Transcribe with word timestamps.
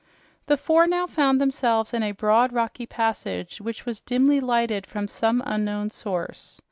The 0.47 0.57
four 0.57 0.87
now 0.87 1.05
found 1.05 1.39
themselves 1.39 1.93
in 1.93 2.01
a 2.01 2.11
broad, 2.11 2.51
rocky 2.51 2.87
passage, 2.87 3.61
which 3.61 3.85
was 3.85 4.01
dimly 4.01 4.39
lighted 4.39 4.87
from 4.87 5.07
some 5.07 5.43
unknown 5.45 5.91
source. 5.91 6.59